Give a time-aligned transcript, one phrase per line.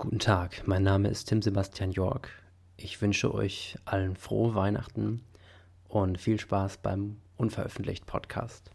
[0.00, 2.30] Guten Tag, mein Name ist Tim Sebastian York.
[2.76, 5.24] Ich wünsche euch allen frohe Weihnachten
[5.88, 8.70] und viel Spaß beim unveröffentlicht Podcast.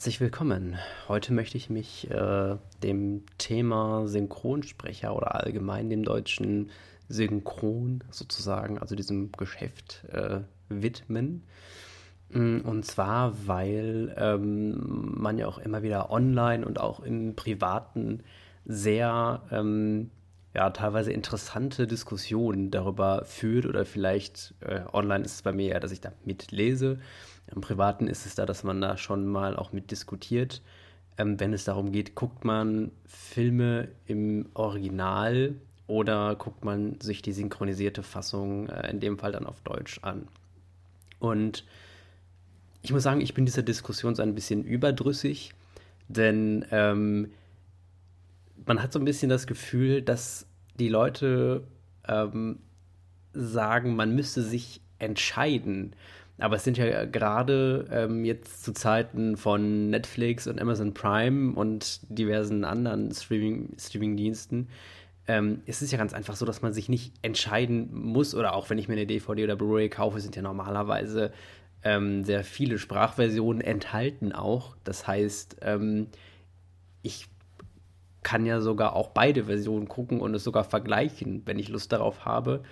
[0.00, 0.78] Herzlich willkommen.
[1.08, 6.70] Heute möchte ich mich äh, dem Thema Synchronsprecher oder allgemein dem deutschen
[7.10, 11.42] Synchron sozusagen, also diesem Geschäft äh, widmen.
[12.30, 18.22] Mm, und zwar, weil ähm, man ja auch immer wieder online und auch im Privaten
[18.64, 20.10] sehr, ähm,
[20.54, 25.78] ja, teilweise interessante Diskussionen darüber führt oder vielleicht äh, online ist es bei mir ja,
[25.78, 27.00] dass ich da mitlese
[27.54, 30.62] im Privaten ist es da, dass man da schon mal auch mit diskutiert.
[31.18, 35.54] Ähm, wenn es darum geht, guckt man Filme im Original
[35.86, 40.28] oder guckt man sich die synchronisierte Fassung, äh, in dem Fall dann auf Deutsch, an.
[41.18, 41.64] Und
[42.82, 45.52] ich muss sagen, ich bin dieser Diskussion so ein bisschen überdrüssig,
[46.08, 47.30] denn ähm,
[48.66, 50.46] man hat so ein bisschen das Gefühl, dass
[50.78, 51.64] die Leute
[52.08, 52.60] ähm,
[53.32, 55.94] sagen, man müsste sich entscheiden.
[56.40, 62.00] Aber es sind ja gerade ähm, jetzt zu Zeiten von Netflix und Amazon Prime und
[62.08, 64.68] diversen anderen Streaming, Streaming-Diensten,
[65.28, 68.34] ähm, ist es ja ganz einfach so, dass man sich nicht entscheiden muss.
[68.34, 71.32] Oder auch wenn ich mir eine DVD oder Blu-ray kaufe, sind ja normalerweise
[71.82, 74.76] ähm, sehr viele Sprachversionen enthalten auch.
[74.84, 76.08] Das heißt, ähm,
[77.02, 77.26] ich
[78.22, 82.24] kann ja sogar auch beide Versionen gucken und es sogar vergleichen, wenn ich Lust darauf
[82.24, 82.62] habe.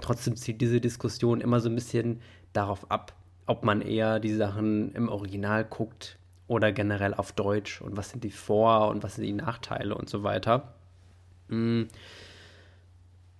[0.00, 2.20] Trotzdem zieht diese Diskussion immer so ein bisschen
[2.52, 3.14] darauf ab,
[3.48, 8.22] ob man eher die Sachen im Original guckt oder generell auf Deutsch und was sind
[8.22, 10.74] die Vor- und was sind die Nachteile und so weiter.
[11.48, 11.84] Mm.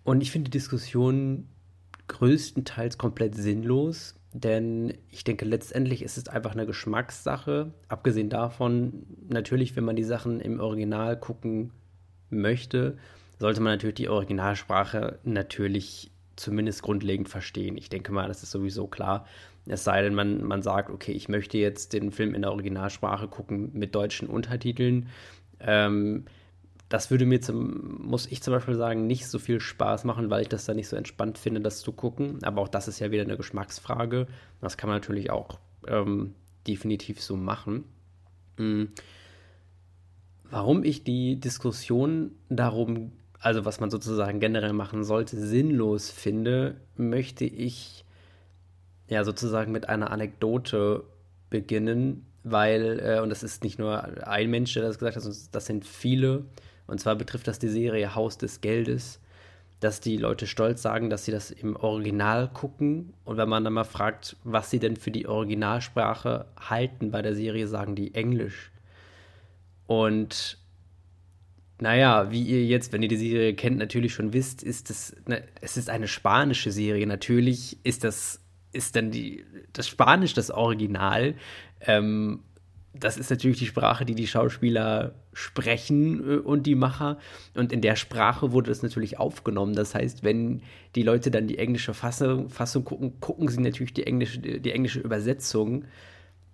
[0.05, 1.47] Und ich finde die Diskussion
[2.09, 7.73] größtenteils komplett sinnlos, denn ich denke, letztendlich ist es einfach eine Geschmackssache.
[7.89, 11.73] Abgesehen davon, natürlich, wenn man die Sachen im Original gucken
[12.31, 12.97] möchte,
[13.39, 17.77] sollte man natürlich die Originalsprache natürlich zumindest grundlegend verstehen.
[17.77, 19.27] Ich denke mal, das ist sowieso klar.
[19.69, 23.29] Es sei denn, man, man sagt, okay, ich möchte jetzt den Film in der Originalsprache
[23.29, 25.09] gucken mit deutschen Untertiteln.
[25.61, 26.25] Ähm,
[26.89, 30.43] das würde mir, zum, muss ich zum Beispiel sagen, nicht so viel Spaß machen, weil
[30.43, 32.43] ich das da nicht so entspannt finde, das zu gucken.
[32.43, 34.27] Aber auch das ist ja wieder eine Geschmacksfrage.
[34.61, 36.35] Das kann man natürlich auch ähm,
[36.67, 37.85] definitiv so machen.
[38.57, 38.89] Mhm.
[40.51, 47.45] Warum ich die Diskussion darum, also was man sozusagen generell machen sollte, sinnlos finde, möchte
[47.45, 48.07] ich
[49.09, 51.05] ja sozusagen mit einer Anekdote
[51.51, 55.41] beginnen, weil, äh, und das ist nicht nur ein Mensch, der das gesagt hat, sondern
[55.53, 56.45] das sind viele.
[56.87, 59.21] Und zwar betrifft das die Serie Haus des Geldes,
[59.81, 63.15] dass die Leute stolz sagen, dass sie das im Original gucken.
[63.25, 67.35] Und wenn man dann mal fragt, was sie denn für die Originalsprache halten bei der
[67.35, 68.73] Serie, sagen die Englisch.
[69.87, 70.59] Und
[71.81, 75.45] naja, wie ihr jetzt, wenn ihr die Serie kennt, natürlich schon wisst, ist es, ne,
[75.61, 77.07] es ist eine spanische Serie.
[77.07, 78.41] Natürlich ist das
[78.73, 81.35] ist dann die, das Spanisch das Original.
[81.81, 82.41] Ähm,
[82.95, 87.19] das ist natürlich die Sprache, die die Schauspieler sprechen äh, und die Macher.
[87.55, 89.75] Und in der Sprache wurde das natürlich aufgenommen.
[89.75, 90.63] Das heißt, wenn
[90.95, 95.01] die Leute dann die englische Fassung, Fassung gucken, gucken sie natürlich die englische, die englische
[95.01, 95.85] Übersetzung,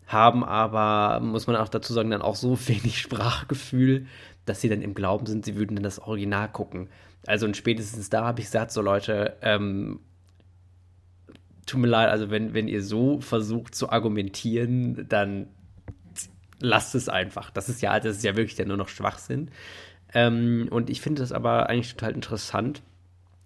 [0.07, 4.07] haben aber, muss man auch dazu sagen, dann auch so wenig Sprachgefühl,
[4.45, 6.89] dass sie dann im Glauben sind, sie würden dann das Original gucken.
[7.27, 10.01] Also und spätestens da habe ich gesagt, so Leute, ähm,
[11.67, 15.49] tut mir leid, also wenn, wenn ihr so versucht zu argumentieren, dann
[16.61, 17.51] lasst es einfach.
[17.51, 19.51] Das ist ja, das ist ja wirklich ja nur noch Schwachsinn.
[20.13, 22.83] Ähm, und ich finde das aber eigentlich total interessant.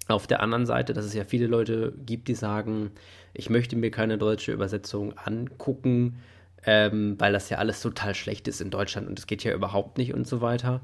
[0.07, 2.93] Auf der anderen Seite, dass es ja viele Leute gibt, die sagen,
[3.35, 6.21] ich möchte mir keine deutsche Übersetzung angucken,
[6.65, 9.99] ähm, weil das ja alles total schlecht ist in Deutschland und es geht ja überhaupt
[9.99, 10.81] nicht und so weiter.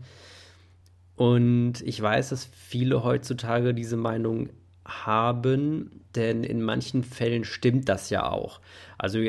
[1.17, 4.51] Und ich weiß, dass viele heutzutage diese Meinung
[4.85, 8.61] haben, denn in manchen Fällen stimmt das ja auch.
[8.99, 9.21] Also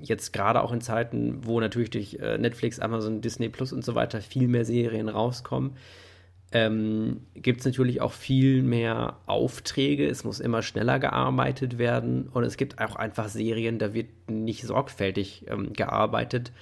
[0.00, 3.94] jetzt gerade auch in Zeiten, wo natürlich durch äh, Netflix, Amazon, Disney Plus und so
[3.94, 5.76] weiter viel mehr Serien rauskommen,
[6.52, 10.08] ähm, gibt es natürlich auch viel mehr Aufträge.
[10.08, 14.64] Es muss immer schneller gearbeitet werden und es gibt auch einfach Serien, da wird nicht
[14.64, 16.52] sorgfältig ähm, gearbeitet.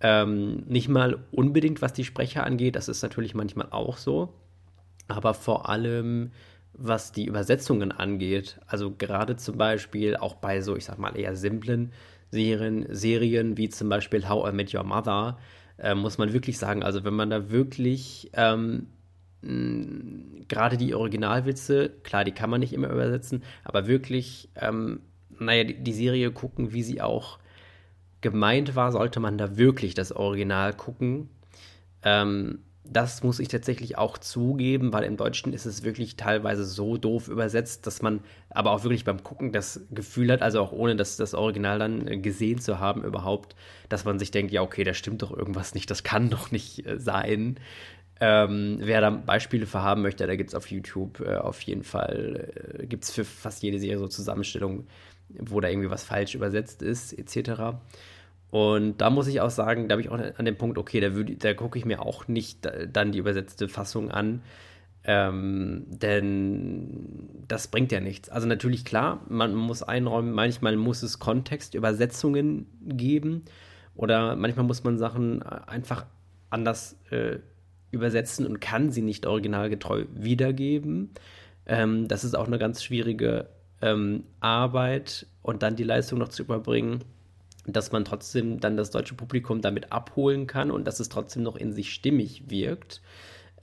[0.00, 4.34] Ähm, nicht mal unbedingt, was die Sprecher angeht, das ist natürlich manchmal auch so,
[5.08, 6.32] aber vor allem
[6.76, 8.58] was die Übersetzungen angeht.
[8.66, 11.92] Also gerade zum Beispiel auch bei so, ich sag mal, eher simplen
[12.30, 15.38] Serien, Serien wie zum Beispiel How I Met Your Mother,
[15.78, 18.88] äh, muss man wirklich sagen, also wenn man da wirklich ähm,
[20.48, 25.00] gerade die Originalwitze, klar, die kann man nicht immer übersetzen, aber wirklich, ähm,
[25.38, 27.38] naja, die, die, Serie gucken, wie sie auch
[28.20, 31.28] gemeint war, sollte man da wirklich das Original gucken.
[32.02, 36.98] Ähm, das muss ich tatsächlich auch zugeben, weil im Deutschen ist es wirklich teilweise so
[36.98, 38.20] doof übersetzt, dass man
[38.50, 42.22] aber auch wirklich beim Gucken das Gefühl hat, also auch ohne das, das Original dann
[42.22, 43.56] gesehen zu haben überhaupt,
[43.88, 46.86] dass man sich denkt, ja, okay, da stimmt doch irgendwas nicht, das kann doch nicht
[46.86, 47.58] äh, sein.
[48.20, 51.82] Ähm, wer da Beispiele für haben möchte, da gibt es auf YouTube äh, auf jeden
[51.84, 54.86] Fall, äh, gibt es für fast jede Serie so Zusammenstellungen,
[55.30, 57.76] wo da irgendwie was falsch übersetzt ist, etc.
[58.54, 61.08] Und da muss ich auch sagen, da habe ich auch an dem Punkt, okay, da,
[61.08, 64.42] da gucke ich mir auch nicht dann die übersetzte Fassung an,
[65.02, 68.28] ähm, denn das bringt ja nichts.
[68.28, 73.42] Also natürlich klar, man muss einräumen, manchmal muss es Kontextübersetzungen geben
[73.96, 76.06] oder manchmal muss man Sachen einfach
[76.48, 77.38] anders äh,
[77.90, 81.10] übersetzen und kann sie nicht originalgetreu wiedergeben.
[81.66, 83.48] Ähm, das ist auch eine ganz schwierige
[83.82, 87.02] ähm, Arbeit und dann die Leistung noch zu überbringen,
[87.66, 91.56] dass man trotzdem dann das deutsche Publikum damit abholen kann und dass es trotzdem noch
[91.56, 93.00] in sich stimmig wirkt.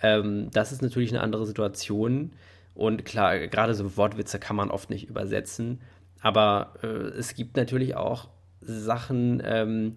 [0.02, 2.32] Ähm, das ist natürlich eine andere Situation.
[2.74, 5.82] Und klar, gerade so Wortwitze kann man oft nicht übersetzen.
[6.22, 8.30] Aber äh, es gibt natürlich auch
[8.62, 9.96] Sachen, ähm,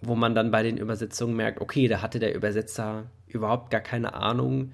[0.00, 4.14] wo man dann bei den Übersetzungen merkt, okay, da hatte der Übersetzer überhaupt gar keine
[4.14, 4.72] Ahnung,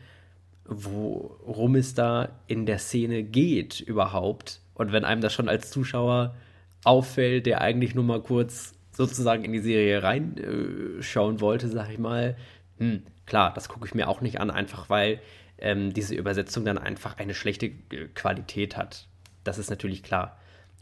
[0.65, 4.61] worum es da in der Szene geht überhaupt.
[4.75, 6.35] Und wenn einem das schon als Zuschauer
[6.85, 11.99] auffällt, der eigentlich nur mal kurz sozusagen in die Serie reinschauen äh, wollte, sag ich
[11.99, 12.37] mal,
[12.79, 15.21] hm, klar, das gucke ich mir auch nicht an, einfach weil
[15.59, 19.07] ähm, diese Übersetzung dann einfach eine schlechte äh, Qualität hat.
[19.45, 20.37] Das ist natürlich klar.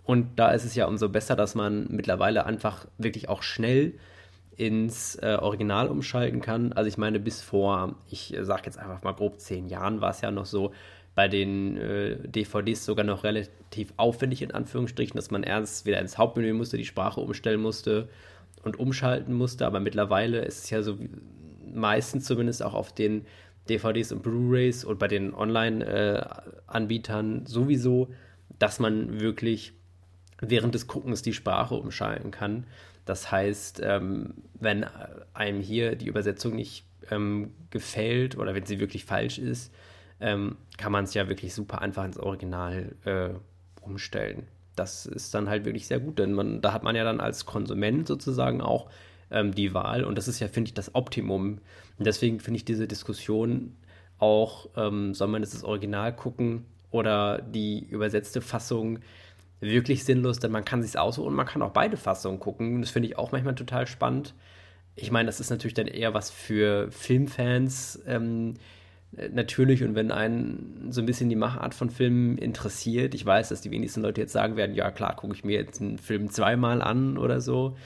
[0.05, 3.95] Und da ist es ja umso besser, dass man mittlerweile einfach wirklich auch schnell
[4.57, 6.73] ins äh, Original umschalten kann.
[6.73, 10.11] Also ich meine, bis vor, ich äh, sage jetzt einfach mal grob zehn Jahren war
[10.11, 10.73] es ja noch so,
[11.15, 16.19] bei den äh, DVDs sogar noch relativ aufwendig in Anführungsstrichen, dass man erst wieder ins
[16.19, 18.09] Hauptmenü musste, die Sprache umstellen musste
[18.63, 19.67] und umschalten musste.
[19.67, 20.99] Aber mittlerweile ist es ja so
[21.73, 23.27] meistens zumindest auch auf den
[23.69, 28.09] DVDs und Blu-rays und bei den Online-Anbietern äh, sowieso,
[28.59, 29.73] dass man wirklich
[30.41, 32.65] während des Guckens die Sprache umschalten kann.
[33.05, 34.87] Das heißt, ähm, wenn
[35.35, 39.73] einem hier die Übersetzung nicht ähm, gefällt oder wenn sie wirklich falsch ist,
[40.21, 43.31] ähm, kann man es ja wirklich super einfach ins Original äh,
[43.81, 44.47] umstellen.
[44.77, 47.47] Das ist dann halt wirklich sehr gut, denn man, da hat man ja dann als
[47.47, 48.89] Konsument sozusagen auch
[49.31, 51.59] ähm, die Wahl und das ist ja, finde ich, das Optimum.
[51.99, 53.77] Und deswegen finde ich diese Diskussion
[54.19, 59.01] auch, ähm, soll man jetzt das Original gucken oder die übersetzte Fassung,
[59.61, 62.81] wirklich sinnlos, denn man kann sich aussuchen und man kann auch beide Fassungen gucken.
[62.81, 64.35] Das finde ich auch manchmal total spannend.
[64.97, 68.55] Ich meine, das ist natürlich dann eher was für Filmfans ähm,
[69.13, 73.15] natürlich und wenn einen so ein bisschen die Machart von Filmen interessiert.
[73.15, 75.81] Ich weiß, dass die wenigsten Leute jetzt sagen werden, ja klar, gucke ich mir jetzt
[75.81, 77.77] einen Film zweimal an oder so.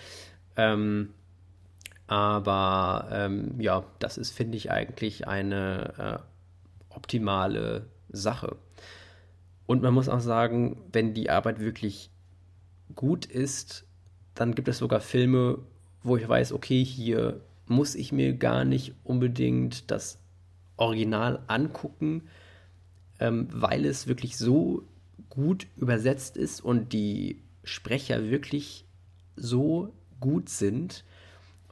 [0.57, 1.11] Ähm,
[2.07, 6.23] aber ähm, ja, das ist, finde ich, eigentlich eine
[6.93, 8.57] äh, optimale Sache.
[9.67, 12.11] Und man muss auch sagen, wenn die Arbeit wirklich
[12.95, 13.87] gut ist,
[14.35, 15.59] dann gibt es sogar Filme,
[16.03, 20.19] wo ich weiß, okay, hier muss ich mir gar nicht unbedingt das
[20.77, 22.23] Original angucken,
[23.21, 24.85] ähm, weil es wirklich so
[25.29, 28.85] gut übersetzt ist und die Sprecher wirklich
[29.37, 31.05] so gut sind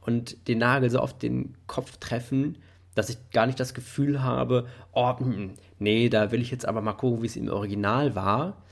[0.01, 2.57] und den Nagel so auf den Kopf treffen,
[2.95, 6.81] dass ich gar nicht das Gefühl habe, oh, hm, nee, da will ich jetzt aber
[6.81, 8.63] mal gucken, wie es im Original war,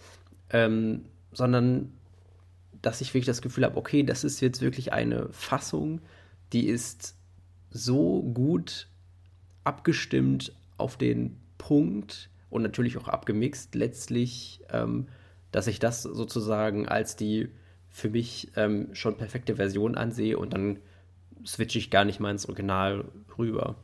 [0.49, 1.93] ähm, sondern
[2.81, 6.01] dass ich wirklich das Gefühl habe, okay, das ist jetzt wirklich eine Fassung,
[6.53, 7.15] die ist
[7.69, 8.87] so gut
[9.63, 15.07] abgestimmt auf den Punkt und natürlich auch abgemixt letztlich, ähm,
[15.51, 17.49] dass ich das sozusagen als die
[17.89, 20.79] für mich ähm, schon perfekte Version ansehe und dann
[21.45, 23.05] switche ich gar nicht mal ins Original
[23.37, 23.75] rüber.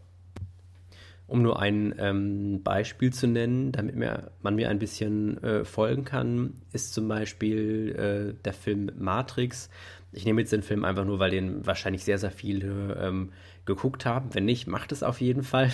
[1.28, 6.06] Um nur ein ähm, Beispiel zu nennen, damit mir, man mir ein bisschen äh, folgen
[6.06, 9.70] kann, ist zum Beispiel äh, der Film Matrix.
[10.14, 13.34] Ich nehme jetzt den Film einfach nur, weil den wahrscheinlich sehr, sehr viele ähm,
[13.68, 14.34] geguckt haben.
[14.34, 15.72] Wenn nicht, macht es auf jeden Fall.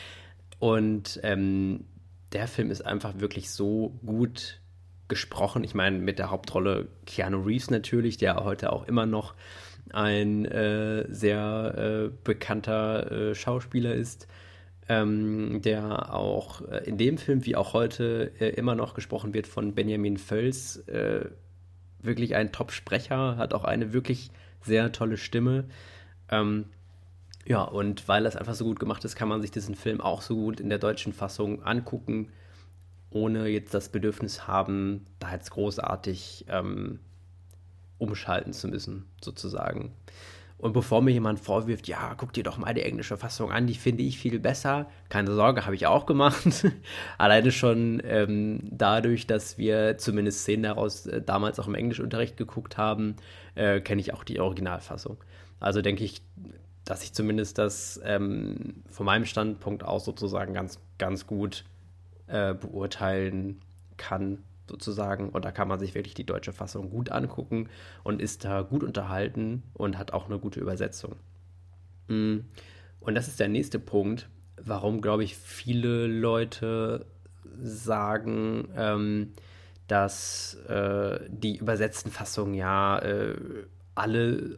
[0.58, 1.84] Und ähm,
[2.32, 4.60] der Film ist einfach wirklich so gut
[5.06, 5.62] gesprochen.
[5.62, 9.34] Ich meine, mit der Hauptrolle Keanu Reeves natürlich, der heute auch immer noch
[9.92, 14.26] ein äh, sehr äh, bekannter äh, Schauspieler ist
[14.88, 19.46] ähm, der auch äh, in dem Film wie auch heute äh, immer noch gesprochen wird
[19.46, 20.76] von Benjamin Völz.
[20.86, 21.26] Äh,
[22.00, 24.30] wirklich ein Top-Sprecher, hat auch eine wirklich
[24.62, 25.64] sehr tolle Stimme.
[26.30, 26.66] Ähm,
[27.46, 30.20] Ja, und weil das einfach so gut gemacht ist, kann man sich diesen Film auch
[30.20, 32.32] so gut in der deutschen Fassung angucken,
[33.10, 36.98] ohne jetzt das Bedürfnis haben, da jetzt großartig ähm,
[37.98, 39.94] umschalten zu müssen, sozusagen.
[40.58, 43.74] Und bevor mir jemand vorwirft, ja, guck dir doch mal die englische Fassung an, die
[43.74, 44.86] finde ich viel besser.
[45.10, 46.66] Keine Sorge, habe ich auch gemacht.
[47.18, 52.78] Alleine schon ähm, dadurch, dass wir zumindest Szenen daraus äh, damals auch im Englischunterricht geguckt
[52.78, 53.16] haben,
[53.54, 55.18] äh, kenne ich auch die Originalfassung.
[55.60, 56.22] Also denke ich,
[56.86, 61.64] dass ich zumindest das ähm, von meinem Standpunkt aus sozusagen ganz, ganz gut
[62.28, 63.60] äh, beurteilen
[63.96, 64.38] kann,
[64.68, 65.30] sozusagen.
[65.30, 67.68] Und da kann man sich wirklich die deutsche Fassung gut angucken
[68.04, 71.16] und ist da gut unterhalten und hat auch eine gute Übersetzung.
[72.08, 72.38] Mm.
[73.00, 77.06] Und das ist der nächste Punkt, warum, glaube ich, viele Leute
[77.60, 79.32] sagen, ähm,
[79.88, 83.34] dass äh, die übersetzten Fassungen ja äh,
[83.94, 84.56] alle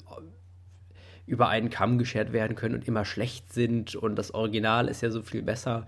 [1.28, 5.10] über einen Kamm geschert werden können und immer schlecht sind und das Original ist ja
[5.10, 5.86] so viel besser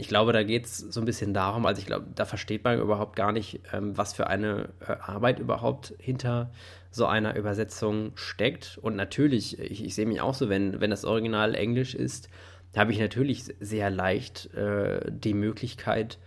[0.00, 2.80] ich glaube, da geht es so ein bisschen darum, also ich glaube, da versteht man
[2.80, 6.50] überhaupt gar nicht, ähm, was für eine äh, Arbeit überhaupt hinter
[6.90, 8.78] so einer Übersetzung steckt.
[8.80, 12.30] Und natürlich, ich, ich sehe mich auch so, wenn, wenn das Original Englisch ist,
[12.74, 16.18] habe ich natürlich sehr leicht äh, die Möglichkeit,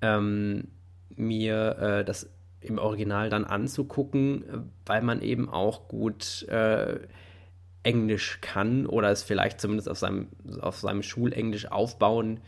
[0.00, 0.68] ähm,
[1.14, 2.30] mir äh, das
[2.60, 7.00] im Original dann anzugucken, weil man eben auch gut äh,
[7.82, 10.28] Englisch kann oder es vielleicht zumindest auf seinem,
[10.60, 12.40] auf seinem Schulenglisch aufbauen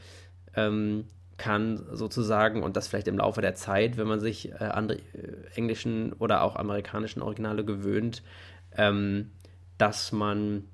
[0.55, 4.91] ähm, kann sozusagen und das vielleicht im Laufe der Zeit, wenn man sich äh, an
[4.91, 4.99] äh,
[5.55, 8.23] englischen oder auch amerikanischen Originale gewöhnt,
[8.77, 9.33] ähm,
[9.79, 10.65] dass man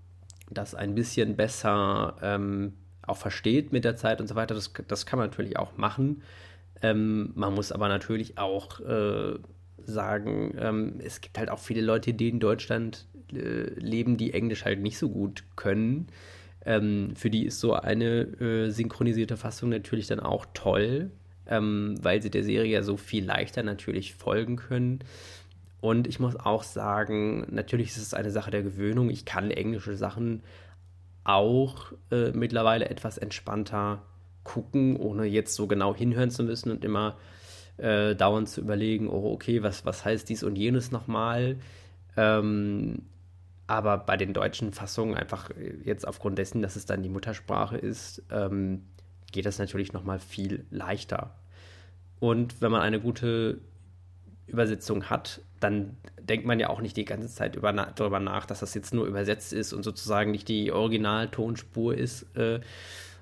[0.50, 2.74] das ein bisschen besser ähm,
[3.06, 4.54] auch versteht mit der Zeit und so weiter.
[4.54, 6.22] Das, das kann man natürlich auch machen.
[6.82, 9.38] Ähm, man muss aber natürlich auch äh,
[9.78, 14.64] sagen, ähm, es gibt halt auch viele Leute, die in Deutschland äh, leben, die Englisch
[14.64, 16.08] halt nicht so gut können.
[16.64, 21.10] Ähm, für die ist so eine äh, synchronisierte Fassung natürlich dann auch toll,
[21.46, 25.00] ähm, weil sie der Serie ja so viel leichter natürlich folgen können.
[25.80, 29.08] Und ich muss auch sagen, natürlich ist es eine Sache der Gewöhnung.
[29.08, 30.42] Ich kann englische Sachen
[31.24, 34.02] auch äh, mittlerweile etwas entspannter
[34.44, 37.16] gucken, ohne jetzt so genau hinhören zu müssen und immer
[37.76, 41.56] äh, dauernd zu überlegen, oh, okay, was, was heißt dies und jenes nochmal?
[42.16, 43.02] Ähm,
[43.70, 47.78] aber bei den deutschen Fassungen einfach äh, jetzt aufgrund dessen, dass es dann die Muttersprache
[47.78, 48.82] ist, ähm,
[49.30, 51.36] geht das natürlich noch mal viel leichter.
[52.18, 53.60] Und wenn man eine gute
[54.48, 58.58] Übersetzung hat, dann denkt man ja auch nicht die ganze Zeit über, darüber nach, dass
[58.58, 62.60] das jetzt nur übersetzt ist und sozusagen nicht die Originaltonspur ist äh,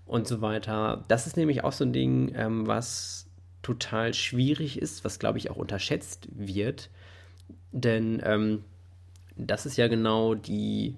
[0.07, 1.05] und so weiter.
[1.09, 3.26] Das ist nämlich auch so ein Ding, ähm, was
[3.61, 6.88] total schwierig ist, was glaube ich auch unterschätzt wird.
[7.71, 8.64] Denn ähm,
[9.38, 10.97] das ist ja genau die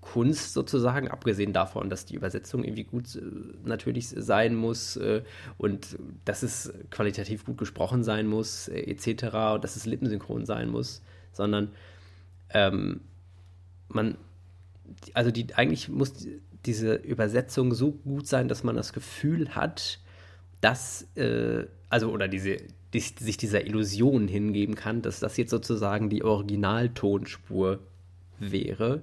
[0.00, 3.22] Kunst sozusagen, abgesehen davon, dass die Übersetzung irgendwie gut äh,
[3.64, 5.22] natürlich sein muss äh,
[5.58, 10.70] und dass es qualitativ gut gesprochen sein muss, äh, etc., und dass es lippensynchron sein
[10.70, 11.72] muss, sondern
[12.50, 13.00] ähm,
[13.88, 14.16] man,
[15.14, 16.26] also die, eigentlich muss
[16.64, 20.00] diese Übersetzung so gut sein, dass man das Gefühl hat,
[20.60, 22.56] dass, äh, also, oder diese,
[22.92, 27.80] die, sich dieser Illusion hingeben kann, dass das jetzt sozusagen die Originaltonspur
[28.38, 29.02] wäre.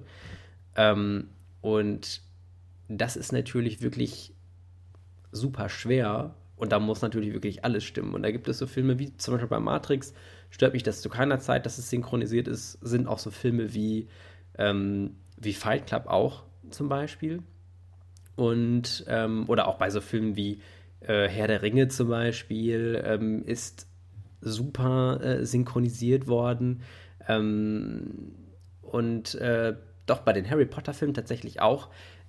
[0.74, 1.28] Ähm,
[1.60, 2.20] und
[2.88, 4.32] das ist natürlich wirklich
[5.32, 8.14] super schwer und da muss natürlich wirklich alles stimmen.
[8.14, 10.14] Und da gibt es so Filme wie zum Beispiel bei Matrix,
[10.50, 14.08] stört mich das zu keiner Zeit, dass es synchronisiert ist, sind auch so Filme wie,
[14.58, 17.42] ähm, wie Fight Club auch zum Beispiel.
[18.36, 20.60] Und, ähm, oder auch bei so Filmen wie
[21.00, 23.86] äh, Herr der Ringe zum Beispiel ähm, ist
[24.40, 26.82] super äh, synchronisiert worden.
[27.28, 28.32] Ähm,
[28.82, 29.74] und äh,
[30.06, 31.88] doch bei den Harry Potter-Filmen tatsächlich auch.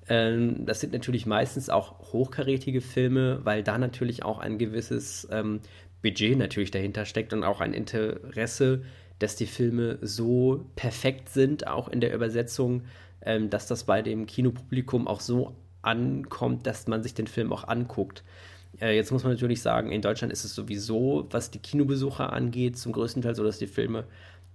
[0.09, 5.61] Ähm, das sind natürlich meistens auch hochkarätige Filme, weil da natürlich auch ein gewisses ähm,
[6.01, 8.83] Budget natürlich dahinter steckt und auch ein Interesse,
[9.19, 12.83] dass die Filme so perfekt sind, auch in der Übersetzung,
[13.21, 17.67] ähm, dass das bei dem Kinopublikum auch so ankommt, dass man sich den Film auch
[17.67, 18.23] anguckt.
[18.79, 22.77] Äh, jetzt muss man natürlich sagen, in Deutschland ist es sowieso, was die Kinobesucher angeht,
[22.77, 24.05] zum größten Teil so, dass die Filme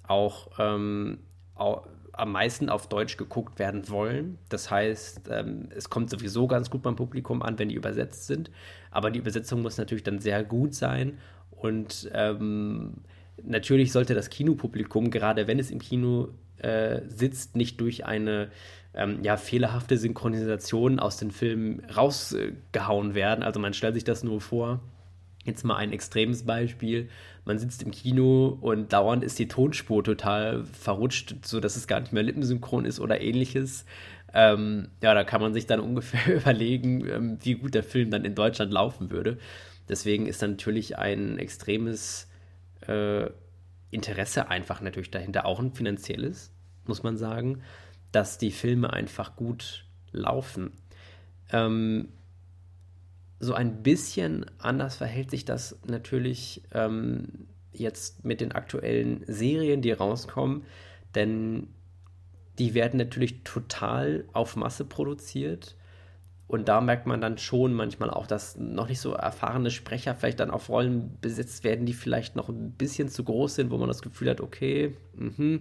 [0.06, 1.18] auch, ähm,
[1.54, 4.38] auch am meisten auf Deutsch geguckt werden wollen.
[4.48, 8.50] Das heißt, ähm, es kommt sowieso ganz gut beim Publikum an, wenn die übersetzt sind.
[8.90, 11.18] Aber die Übersetzung muss natürlich dann sehr gut sein.
[11.50, 12.98] Und ähm,
[13.42, 16.28] natürlich sollte das Kinopublikum, gerade wenn es im Kino
[16.62, 18.50] äh, sitzt, nicht durch eine
[18.94, 23.42] ähm, ja, fehlerhafte Synchronisationen aus den Filmen rausgehauen werden.
[23.42, 24.80] Also man stellt sich das nur vor.
[25.44, 27.08] Jetzt mal ein extremes Beispiel.
[27.44, 32.12] Man sitzt im Kino und dauernd ist die Tonspur total verrutscht, sodass es gar nicht
[32.12, 33.84] mehr lippensynchron ist oder ähnliches.
[34.32, 38.24] Ähm, ja, da kann man sich dann ungefähr überlegen, ähm, wie gut der Film dann
[38.24, 39.38] in Deutschland laufen würde.
[39.88, 42.28] Deswegen ist natürlich ein extremes
[42.86, 43.28] äh,
[43.90, 46.51] Interesse einfach natürlich dahinter, auch ein finanzielles,
[46.86, 47.62] muss man sagen,
[48.12, 50.72] dass die Filme einfach gut laufen.
[51.50, 52.08] Ähm,
[53.40, 59.92] so ein bisschen anders verhält sich das natürlich ähm, jetzt mit den aktuellen Serien, die
[59.92, 60.64] rauskommen,
[61.14, 61.68] denn
[62.58, 65.76] die werden natürlich total auf Masse produziert.
[66.46, 70.38] Und da merkt man dann schon manchmal auch, dass noch nicht so erfahrene Sprecher vielleicht
[70.38, 73.88] dann auf Rollen besetzt werden, die vielleicht noch ein bisschen zu groß sind, wo man
[73.88, 75.60] das Gefühl hat, okay, mh,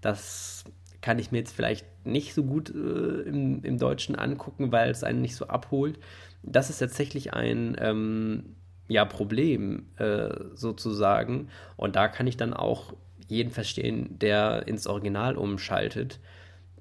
[0.00, 0.64] das
[1.00, 5.04] kann ich mir jetzt vielleicht nicht so gut äh, im, im Deutschen angucken, weil es
[5.04, 5.98] einen nicht so abholt.
[6.42, 8.56] Das ist tatsächlich ein ähm,
[8.88, 11.48] ja, Problem äh, sozusagen.
[11.76, 12.94] Und da kann ich dann auch
[13.28, 16.18] jeden verstehen, der ins Original umschaltet.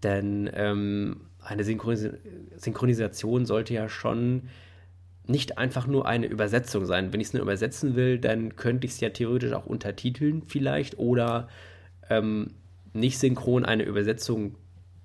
[0.03, 2.09] Denn ähm, eine Synchronis
[2.55, 4.49] Synchronisation sollte ja schon
[5.25, 7.11] nicht einfach nur eine Übersetzung sein.
[7.11, 10.97] Wenn ich es nur übersetzen will, dann könnte ich es ja theoretisch auch untertiteln vielleicht
[10.97, 11.49] oder
[12.09, 12.51] ähm,
[12.99, 14.55] nicht synchron eine Übersetzung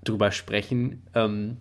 [0.04, 1.02] drüber sprechen.
[1.14, 1.58] Ähm,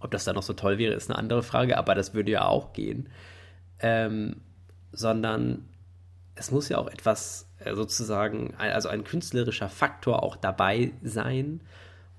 [0.00, 2.46] ob das dann noch so toll wäre, ist eine andere Frage, aber das würde ja
[2.46, 3.08] auch gehen.
[3.78, 4.36] Ähm,
[4.92, 5.68] sondern
[6.34, 11.60] es muss ja auch etwas äh, sozusagen, also ein künstlerischer Faktor auch dabei sein.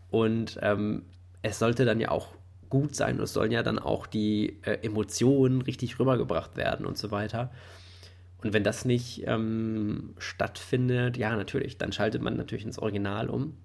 [0.09, 1.03] Und ähm,
[1.41, 2.27] es sollte dann ja auch
[2.69, 6.97] gut sein und es sollen ja dann auch die äh, Emotionen richtig rübergebracht werden und
[6.97, 7.51] so weiter.
[8.43, 13.57] Und wenn das nicht ähm, stattfindet, ja, natürlich, dann schaltet man natürlich ins Original um.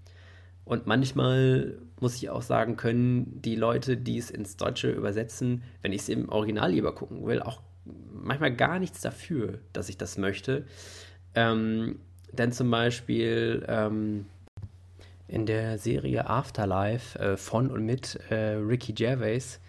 [0.65, 5.93] Und manchmal muss ich auch sagen, können die Leute, die es ins Deutsche übersetzen, wenn
[5.93, 7.63] ich es im Original lieber gucken will, auch
[8.13, 10.67] manchmal gar nichts dafür, dass ich das möchte.
[11.35, 12.01] Ähm,
[12.33, 14.27] denn zum Beispiel ähm,
[15.29, 19.61] in der Serie Afterlife äh, von und mit äh, Ricky Gervais,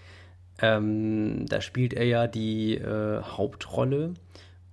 [0.61, 4.15] ähm, da spielt er ja die äh, Hauptrolle.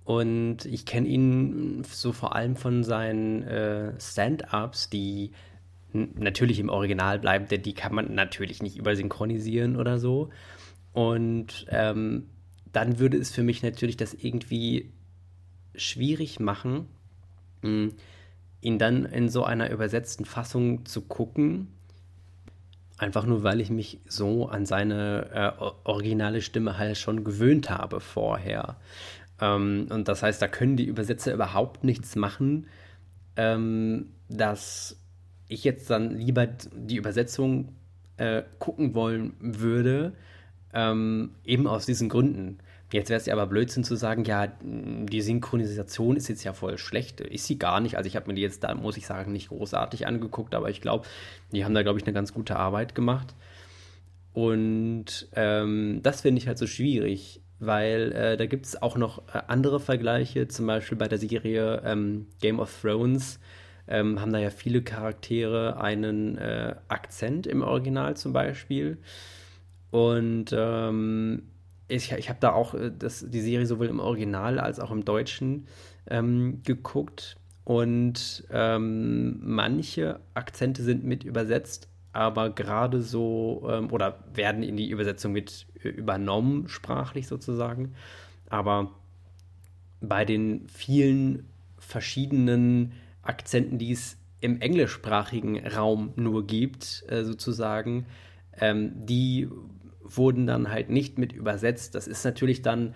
[0.05, 5.31] Und ich kenne ihn so vor allem von seinen äh, Stand-ups, die
[5.91, 10.29] natürlich im Original bleiben, denn die kann man natürlich nicht übersynchronisieren oder so.
[10.93, 12.27] Und ähm,
[12.71, 14.91] dann würde es für mich natürlich das irgendwie
[15.75, 16.87] schwierig machen,
[17.61, 17.93] hm,
[18.61, 21.69] ihn dann in so einer übersetzten Fassung zu gucken.
[22.97, 27.99] Einfach nur, weil ich mich so an seine äh, originale Stimme halt schon gewöhnt habe
[27.99, 28.77] vorher.
[29.41, 32.67] Ähm, und das heißt, da können die Übersetzer überhaupt nichts machen,
[33.35, 34.97] ähm, dass
[35.47, 37.75] ich jetzt dann lieber die Übersetzung
[38.17, 40.13] äh, gucken wollen würde,
[40.73, 42.59] ähm, eben aus diesen Gründen.
[42.91, 46.77] Jetzt wäre es ja aber Blödsinn zu sagen, ja, die Synchronisation ist jetzt ja voll
[46.77, 47.19] schlecht.
[47.19, 47.97] Ist sie gar nicht.
[47.97, 50.81] Also ich habe mir die jetzt da, muss ich sagen, nicht großartig angeguckt, aber ich
[50.81, 51.05] glaube,
[51.51, 53.33] die haben da, glaube ich, eine ganz gute Arbeit gemacht.
[54.33, 59.19] Und ähm, das finde ich halt so schwierig, weil äh, da gibt es auch noch
[59.33, 63.39] äh, andere Vergleiche, zum Beispiel bei der Serie ähm, Game of Thrones
[63.87, 68.97] ähm, haben da ja viele Charaktere einen äh, Akzent im Original zum Beispiel.
[69.91, 71.43] Und ähm,
[71.87, 75.05] ich, ich habe da auch äh, das, die Serie sowohl im Original als auch im
[75.05, 75.67] Deutschen
[76.07, 77.37] ähm, geguckt.
[77.63, 84.89] Und ähm, manche Akzente sind mit übersetzt, aber gerade so ähm, oder werden in die
[84.89, 87.93] Übersetzung mit übernommen, sprachlich sozusagen.
[88.49, 88.91] Aber
[90.01, 98.05] bei den vielen verschiedenen Akzenten, die es im englischsprachigen Raum nur gibt, äh, sozusagen,
[98.59, 99.49] ähm, die
[100.03, 101.95] wurden dann halt nicht mit übersetzt.
[101.95, 102.93] Das ist natürlich dann,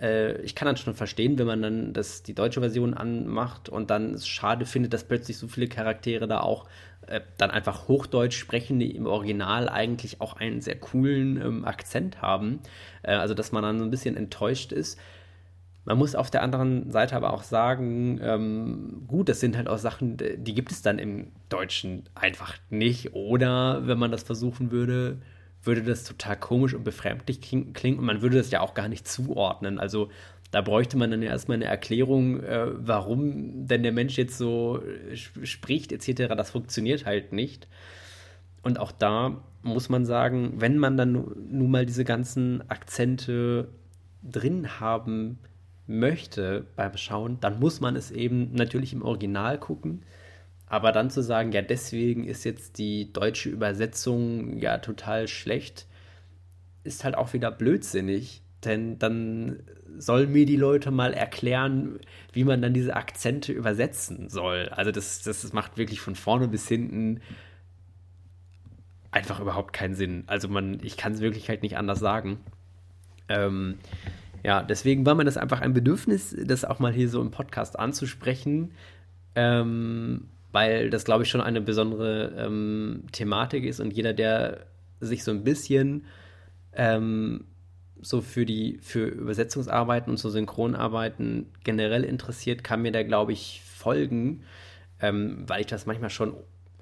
[0.00, 3.90] äh, ich kann dann schon verstehen, wenn man dann das, die deutsche Version anmacht und
[3.90, 6.68] dann es schade findet, dass plötzlich so viele Charaktere da auch
[7.12, 12.22] äh, dann einfach Hochdeutsch sprechen, die im Original eigentlich auch einen sehr coolen ähm, Akzent
[12.22, 12.60] haben.
[13.02, 14.98] Äh, also, dass man dann so ein bisschen enttäuscht ist.
[15.84, 19.78] Man muss auf der anderen Seite aber auch sagen, ähm, gut, das sind halt auch
[19.78, 23.14] Sachen, die gibt es dann im Deutschen einfach nicht.
[23.14, 25.18] Oder wenn man das versuchen würde,
[25.64, 29.06] würde das total komisch und befremdlich klingen und man würde das ja auch gar nicht
[29.06, 29.78] zuordnen.
[29.78, 30.08] Also
[30.52, 35.16] da bräuchte man dann erstmal eine Erklärung, äh, warum denn der Mensch jetzt so äh,
[35.16, 36.34] spricht etc.
[36.36, 37.66] Das funktioniert halt nicht.
[38.62, 43.68] Und auch da muss man sagen, wenn man dann nun mal diese ganzen Akzente
[44.22, 45.38] drin haben
[45.86, 50.04] möchte beim Schauen, dann muss man es eben natürlich im Original gucken.
[50.66, 55.86] Aber dann zu sagen, ja, deswegen ist jetzt die deutsche Übersetzung ja total schlecht,
[56.84, 58.42] ist halt auch wieder blödsinnig.
[58.64, 59.62] Denn dann
[59.98, 61.98] sollen mir die Leute mal erklären,
[62.32, 64.68] wie man dann diese Akzente übersetzen soll.
[64.70, 67.20] Also das, das macht wirklich von vorne bis hinten
[69.10, 70.24] einfach überhaupt keinen Sinn.
[70.26, 72.40] Also man, ich kann es wirklich halt nicht anders sagen.
[73.28, 73.76] Ähm,
[74.42, 77.78] ja, deswegen war mir das einfach ein Bedürfnis, das auch mal hier so im Podcast
[77.78, 78.72] anzusprechen,
[79.36, 84.66] ähm, weil das, glaube ich, schon eine besondere ähm, Thematik ist und jeder, der
[85.00, 86.06] sich so ein bisschen
[86.74, 87.44] ähm,
[88.02, 93.62] so für die für Übersetzungsarbeiten und so Synchronarbeiten generell interessiert, kann mir da, glaube ich,
[93.64, 94.42] folgen,
[95.00, 96.34] ähm, weil ich das manchmal schon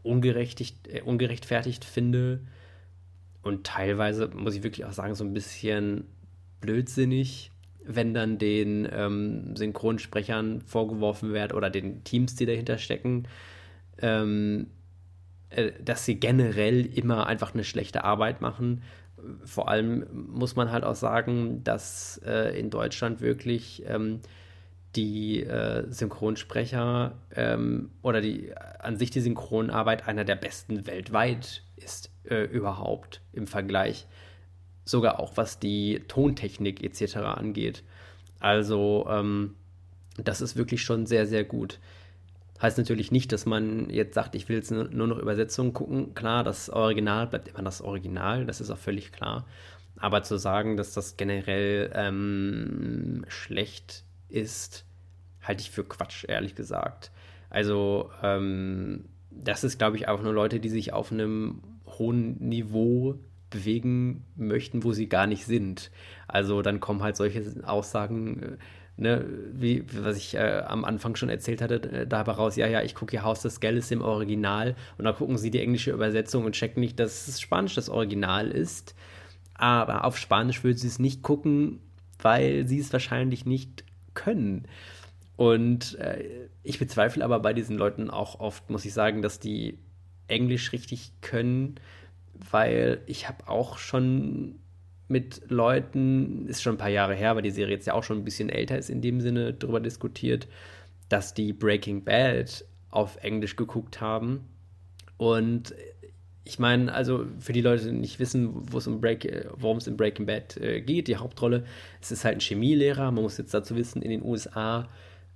[0.03, 2.41] äh, ungerechtfertigt finde
[3.43, 6.05] und teilweise, muss ich wirklich auch sagen, so ein bisschen
[6.61, 7.51] blödsinnig,
[7.85, 13.27] wenn dann den ähm, Synchronsprechern vorgeworfen wird oder den Teams, die dahinter stecken,
[13.99, 14.69] ähm,
[15.51, 18.83] äh, dass sie generell immer einfach eine schlechte Arbeit machen.
[19.45, 24.21] Vor allem muss man halt auch sagen, dass äh, in Deutschland wirklich ähm,
[24.97, 32.11] die äh, Synchronsprecher ähm, oder die an sich die Synchronarbeit einer der besten weltweit ist
[32.25, 34.07] äh, überhaupt im Vergleich.
[34.85, 37.17] Sogar auch was die Tontechnik etc.
[37.17, 37.85] angeht.
[38.41, 39.55] Also ähm,
[40.17, 41.79] das ist wirklich schon sehr, sehr gut.
[42.61, 46.15] Heißt natürlich nicht, dass man jetzt sagt, ich will jetzt nur noch Übersetzungen gucken.
[46.15, 49.47] Klar, das Original bleibt immer das Original, das ist auch völlig klar.
[49.97, 54.85] Aber zu sagen, dass das generell ähm, schlecht ist,
[55.43, 57.11] halte ich für Quatsch, ehrlich gesagt.
[57.49, 63.19] Also, ähm, das ist, glaube ich, auch nur Leute, die sich auf einem hohen Niveau
[63.51, 65.91] bewegen möchten, wo sie gar nicht sind.
[66.29, 68.57] Also dann kommen halt solche Aussagen, äh,
[69.01, 72.83] ne, wie was ich äh, am Anfang schon erzählt hatte, äh, dabei raus, ja, ja,
[72.83, 76.45] ich gucke hier Haus des Geldes im Original und dann gucken sie die englische Übersetzung
[76.45, 78.95] und checken nicht, dass es Spanisch das Original ist.
[79.55, 81.81] Aber auf Spanisch würden sie es nicht gucken,
[82.23, 83.85] weil sie es wahrscheinlich nicht
[84.15, 84.67] können.
[85.37, 89.79] Und äh, ich bezweifle aber bei diesen Leuten auch oft, muss ich sagen, dass die
[90.29, 91.77] Englisch richtig können,
[92.51, 94.61] weil ich habe auch schon
[95.11, 98.19] mit Leuten, ist schon ein paar Jahre her, weil die Serie jetzt ja auch schon
[98.19, 100.47] ein bisschen älter ist in dem Sinne, darüber diskutiert,
[101.09, 104.49] dass die Breaking Bad auf Englisch geguckt haben.
[105.17, 105.75] Und
[106.45, 110.81] ich meine, also für die Leute, die nicht wissen, worum es in Breaking Bad äh,
[110.81, 111.65] geht, die Hauptrolle,
[112.01, 113.11] es ist halt ein Chemielehrer.
[113.11, 114.89] Man muss jetzt dazu wissen, in den USA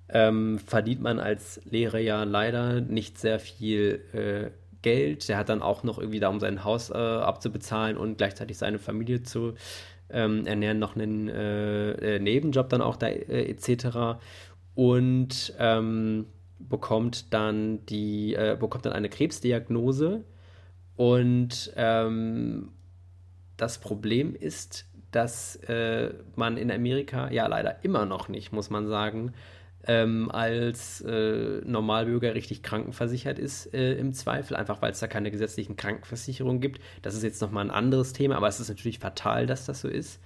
[0.08, 4.50] ähm, verdient man als Lehrer ja leider nicht sehr viel äh,
[4.84, 5.28] Geld.
[5.28, 8.78] Der hat dann auch noch irgendwie da, um sein Haus äh, abzubezahlen und gleichzeitig seine
[8.78, 9.54] Familie zu
[10.10, 14.20] ähm, ernähren, noch einen äh, äh Nebenjob dann auch da äh, etc.
[14.74, 16.26] Und ähm,
[16.58, 20.22] bekommt dann die, äh, bekommt dann eine Krebsdiagnose.
[20.96, 22.68] Und ähm,
[23.56, 25.60] das Problem ist, dass
[26.34, 29.32] man in Amerika ja leider immer noch nicht, muss man sagen,
[29.86, 35.30] ähm, als äh, Normalbürger richtig krankenversichert ist, äh, im Zweifel, einfach weil es da keine
[35.30, 36.80] gesetzlichen Krankenversicherungen gibt.
[37.02, 39.88] Das ist jetzt nochmal ein anderes Thema, aber es ist natürlich fatal, dass das so
[39.88, 40.20] ist.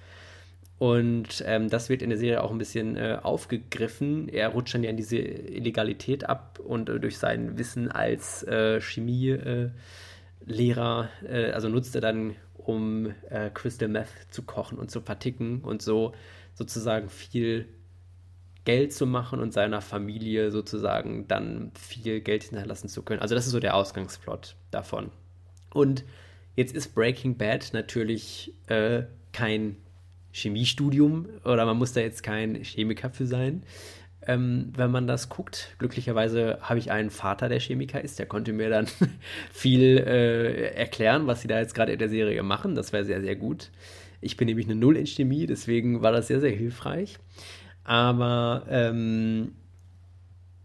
[0.78, 4.28] Und ähm, das wird in der Serie auch ein bisschen äh, aufgegriffen.
[4.28, 8.80] Er rutscht dann ja in diese Illegalität ab und äh, durch sein Wissen als äh,
[8.80, 9.72] Chemielehrer,
[11.28, 13.14] äh, also nutzt er dann, um
[13.54, 16.12] Crystal Meth zu kochen und zu verticken und so
[16.52, 17.66] sozusagen viel
[18.68, 23.22] Geld zu machen und seiner Familie sozusagen dann viel Geld hinterlassen zu können.
[23.22, 25.10] Also das ist so der Ausgangsplot davon.
[25.72, 26.04] Und
[26.54, 29.76] jetzt ist Breaking Bad natürlich äh, kein
[30.32, 33.62] Chemiestudium oder man muss da jetzt kein Chemiker für sein.
[34.26, 38.52] Ähm, wenn man das guckt, glücklicherweise habe ich einen Vater, der Chemiker ist, der konnte
[38.52, 38.86] mir dann
[39.50, 42.74] viel äh, erklären, was sie da jetzt gerade in der Serie machen.
[42.74, 43.70] Das wäre sehr, sehr gut.
[44.20, 47.18] Ich bin nämlich eine Null in Chemie, deswegen war das sehr, sehr hilfreich.
[47.88, 49.52] Aber ähm,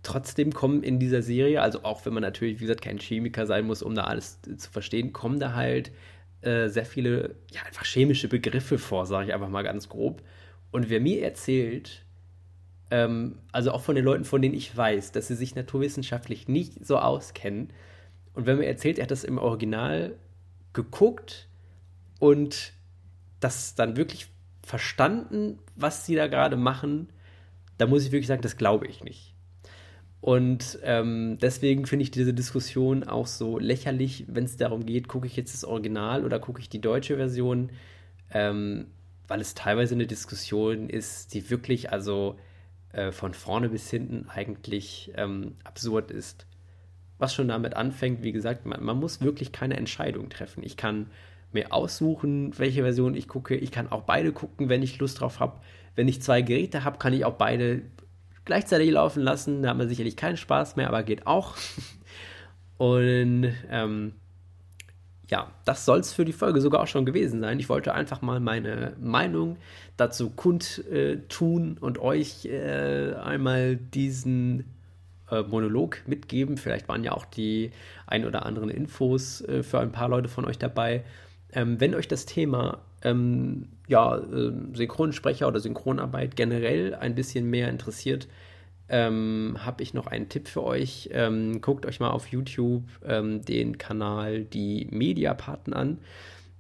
[0.04, 3.66] trotzdem kommen in dieser Serie, also auch wenn man natürlich, wie gesagt, kein Chemiker sein
[3.66, 5.94] muss, um da alles zu verstehen, kommen da halt
[6.42, 10.22] äh, sehr viele, ja, einfach chemische Begriffe vor, sage ich einfach mal ganz grob.
[10.72, 12.04] Und wer mir erzählt,
[12.92, 16.86] ähm, also auch von den Leuten, von denen ich weiß, dass sie sich naturwissenschaftlich nicht
[16.86, 17.70] so auskennen,
[18.34, 20.18] und wenn mir erzählt, er hat das im Original
[20.74, 21.48] geguckt
[22.20, 22.74] und
[23.40, 24.28] das dann wirklich
[24.64, 27.10] verstanden, was sie da gerade machen,
[27.84, 29.36] da muss ich wirklich sagen, das glaube ich nicht.
[30.22, 35.28] Und ähm, deswegen finde ich diese Diskussion auch so lächerlich, wenn es darum geht, gucke
[35.28, 37.72] ich jetzt das Original oder gucke ich die deutsche Version,
[38.32, 38.86] ähm,
[39.28, 42.38] weil es teilweise eine Diskussion ist, die wirklich also
[42.94, 46.48] äh, von vorne bis hinten eigentlich ähm, absurd ist.
[47.18, 50.64] Was schon damit anfängt, wie gesagt, man, man muss wirklich keine Entscheidung treffen.
[50.64, 51.08] Ich kann
[51.52, 53.58] mir aussuchen, welche Version ich gucke.
[53.58, 55.60] Ich kann auch beide gucken, wenn ich Lust drauf habe.
[55.96, 57.82] Wenn ich zwei Geräte habe, kann ich auch beide
[58.46, 59.62] gleichzeitig laufen lassen.
[59.62, 61.56] Da hat man sicherlich keinen Spaß mehr, aber geht auch.
[62.78, 64.14] Und ähm,
[65.30, 67.60] ja, das soll es für die Folge sogar auch schon gewesen sein.
[67.60, 69.58] Ich wollte einfach mal meine Meinung
[69.98, 74.66] dazu kundtun und euch äh, einmal diesen
[75.32, 76.58] äh, Monolog mitgeben.
[76.58, 77.72] Vielleicht waren ja auch die
[78.06, 81.04] ein oder anderen Infos äh, für ein paar Leute von euch dabei.
[81.54, 87.70] Ähm, wenn euch das Thema ähm, ja, äh, Synchronsprecher oder Synchronarbeit generell ein bisschen mehr
[87.70, 88.28] interessiert,
[88.90, 91.10] ähm, habe ich noch einen Tipp für euch.
[91.14, 96.00] Ähm, guckt euch mal auf YouTube ähm, den Kanal Die Mediapaten an.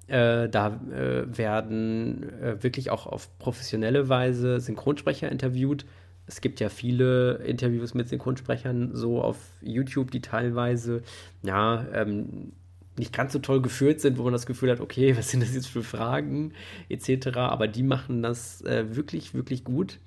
[0.05, 5.85] Äh, da äh, werden äh, wirklich auch auf professionelle Weise Synchronsprecher interviewt.
[6.27, 11.01] Es gibt ja viele Interviews mit Synchronsprechern so auf YouTube, die teilweise
[11.41, 12.53] ja ähm,
[12.97, 15.53] nicht ganz so toll geführt sind, wo man das Gefühl hat, okay, was sind das
[15.53, 16.53] jetzt für Fragen
[16.89, 17.37] etc.
[17.37, 19.99] Aber die machen das äh, wirklich, wirklich gut.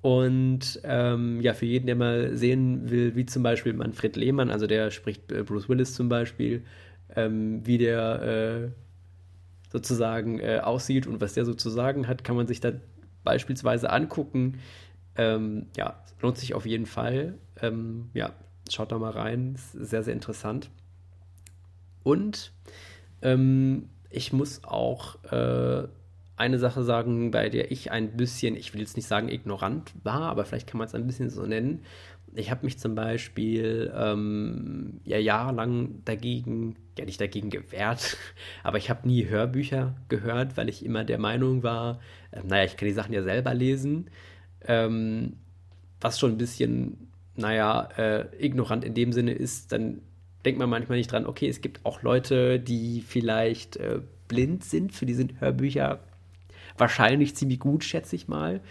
[0.00, 4.66] Und ähm, ja, für jeden, der mal sehen will, wie zum Beispiel Manfred Lehmann, also
[4.66, 6.62] der spricht äh, Bruce Willis zum Beispiel,
[7.16, 8.68] ähm, wie der äh,
[9.70, 12.72] sozusagen äh, aussieht und was der sozusagen hat, kann man sich da
[13.24, 14.60] beispielsweise angucken.
[15.16, 17.34] Ähm, ja, lohnt sich auf jeden Fall.
[17.60, 18.32] Ähm, ja,
[18.70, 20.70] schaut da mal rein, ist sehr, sehr interessant.
[22.08, 22.52] Und
[23.20, 25.86] ähm, ich muss auch äh,
[26.36, 30.22] eine Sache sagen, bei der ich ein bisschen, ich will jetzt nicht sagen ignorant war,
[30.22, 31.82] aber vielleicht kann man es ein bisschen so nennen.
[32.34, 38.16] Ich habe mich zum Beispiel ähm, ja jahrelang dagegen, ja nicht dagegen gewehrt,
[38.62, 42.78] aber ich habe nie Hörbücher gehört, weil ich immer der Meinung war, äh, naja, ich
[42.78, 44.08] kann die Sachen ja selber lesen,
[44.62, 45.36] ähm,
[46.00, 50.00] was schon ein bisschen, naja, äh, ignorant in dem Sinne ist, dann
[50.48, 54.94] denkt man manchmal nicht dran, okay, es gibt auch Leute, die vielleicht äh, blind sind,
[54.94, 56.00] für die sind Hörbücher
[56.78, 58.62] wahrscheinlich ziemlich gut, schätze ich mal.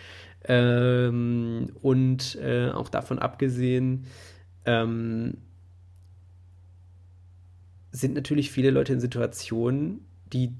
[0.45, 4.05] Ähm, und äh, auch davon abgesehen,
[4.65, 5.37] ähm,
[7.91, 10.55] sind natürlich viele Leute in Situationen, die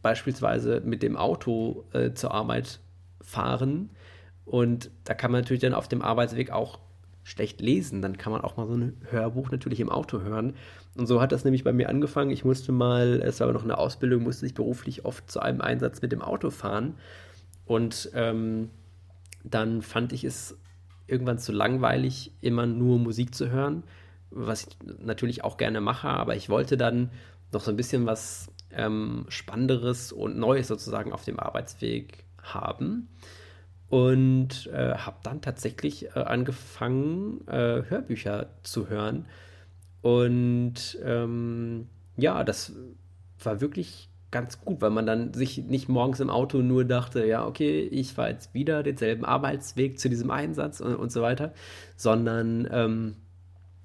[0.00, 2.80] beispielsweise mit dem Auto äh, zur Arbeit
[3.20, 3.90] fahren.
[4.46, 6.78] Und da kann man natürlich dann auf dem Arbeitsweg auch
[7.24, 8.02] schlecht lesen.
[8.02, 10.54] Dann kann man auch mal so ein Hörbuch natürlich im Auto hören.
[10.96, 12.30] Und so hat das nämlich bei mir angefangen.
[12.30, 15.60] Ich musste mal, es war aber noch eine Ausbildung, musste ich beruflich oft zu einem
[15.60, 16.94] Einsatz mit dem Auto fahren.
[17.64, 18.70] Und ähm,
[19.44, 20.58] dann fand ich es
[21.06, 23.84] irgendwann zu langweilig, immer nur Musik zu hören,
[24.30, 27.10] was ich natürlich auch gerne mache, aber ich wollte dann
[27.52, 33.08] noch so ein bisschen was ähm, Spannenderes und Neues sozusagen auf dem Arbeitsweg haben
[33.92, 39.26] und äh, habe dann tatsächlich äh, angefangen, äh, Hörbücher zu hören.
[40.00, 42.72] Und ähm, ja, das
[43.44, 47.46] war wirklich ganz gut, weil man dann sich nicht morgens im Auto nur dachte, ja,
[47.46, 51.52] okay, ich fahre jetzt wieder denselben Arbeitsweg zu diesem Einsatz und, und so weiter,
[51.94, 53.16] sondern ähm,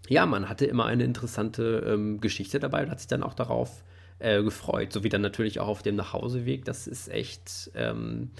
[0.08, 3.84] ja, man hatte immer eine interessante ähm, Geschichte dabei und hat sich dann auch darauf
[4.20, 6.64] äh, gefreut, so wie dann natürlich auch auf dem Nachhauseweg.
[6.64, 8.32] Das ist echt ähm,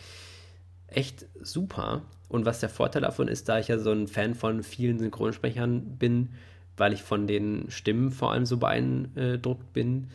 [0.88, 2.04] echt super.
[2.30, 5.98] Und was der Vorteil davon ist, da ich ja so ein Fan von vielen Synchronsprechern
[5.98, 6.30] bin,
[6.76, 10.10] weil ich von den Stimmen vor allem so beeindruckt bin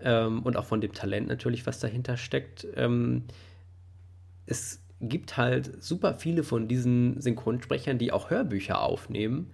[0.00, 2.66] ähm, und auch von dem Talent natürlich, was dahinter steckt.
[2.76, 3.24] Ähm,
[4.46, 9.50] es gibt halt super viele von diesen Synchronsprechern, die auch Hörbücher aufnehmen.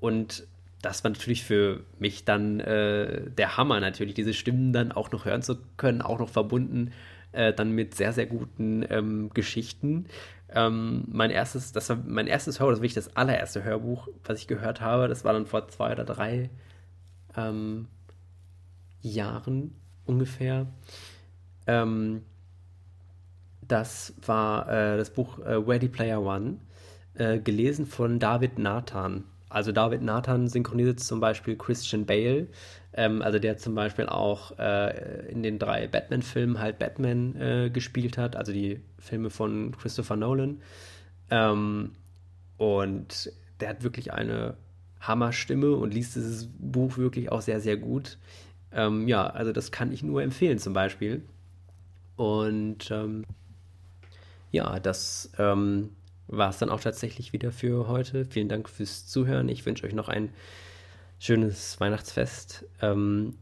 [0.00, 0.46] Und
[0.82, 5.24] das war natürlich für mich dann äh, der Hammer, natürlich diese Stimmen dann auch noch
[5.24, 6.92] hören zu können, auch noch verbunden
[7.32, 10.06] äh, dann mit sehr, sehr guten ähm, Geschichten.
[10.48, 14.38] Ähm, mein erstes, das war mein erstes Hörbuch, das war wirklich das allererste Hörbuch, was
[14.38, 15.08] ich gehört habe.
[15.08, 16.50] Das war dann vor zwei oder drei
[17.36, 17.88] ähm,
[19.00, 20.66] Jahren ungefähr.
[21.66, 22.22] Ähm,
[23.66, 26.58] das war äh, das Buch äh, Ready Player One,
[27.14, 29.24] äh, gelesen von David Nathan.
[29.52, 32.48] Also David Nathan synchronisiert zum Beispiel Christian Bale,
[32.94, 38.18] ähm, also der zum Beispiel auch äh, in den drei Batman-Filmen halt Batman äh, gespielt
[38.18, 40.62] hat, also die Filme von Christopher Nolan.
[41.30, 41.92] Ähm,
[42.56, 44.56] und der hat wirklich eine
[45.00, 48.18] Hammerstimme und liest dieses Buch wirklich auch sehr, sehr gut.
[48.72, 51.22] Ähm, ja, also das kann ich nur empfehlen zum Beispiel.
[52.16, 53.24] Und ähm,
[54.50, 55.90] ja, das ähm,
[56.28, 58.24] war es dann auch tatsächlich wieder für heute.
[58.24, 59.48] Vielen Dank fürs Zuhören.
[59.48, 60.30] Ich wünsche euch noch ein
[61.18, 62.64] schönes Weihnachtsfest.
[62.80, 63.34] Ähm,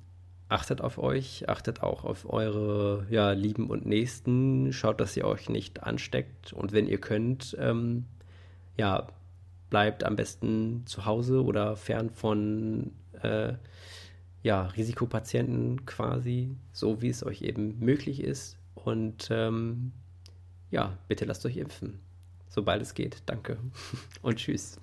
[0.49, 4.73] achtet auf euch, achtet auch auf eure ja, Lieben und Nächsten.
[4.73, 6.53] Schaut, dass ihr euch nicht ansteckt.
[6.53, 8.07] Und wenn ihr könnt, ähm,
[8.77, 9.07] ja,
[9.71, 13.55] bleibt am besten zu Hause oder fern von äh,
[14.43, 18.59] ja, Risikopatienten quasi, so wie es euch eben möglich ist.
[18.75, 19.93] Und ähm,
[20.71, 22.01] ja, bitte lasst euch impfen,
[22.50, 23.22] sobald es geht.
[23.24, 23.56] Danke
[24.20, 24.78] und tschüss.